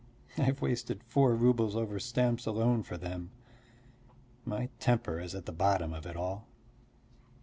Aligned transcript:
I 0.35 0.41
have 0.41 0.63
wasted 0.63 1.03
four 1.03 1.35
roubles 1.35 1.75
over 1.75 1.99
stamps 1.99 2.47
alone 2.47 2.81
for 2.81 2.97
them. 2.97 3.29
My 4.45 4.69
temper 4.79 5.19
is 5.19 5.35
at 5.35 5.45
the 5.45 5.51
bottom 5.51 5.93
of 5.93 6.07
it 6.07 6.15
all. 6.17 6.47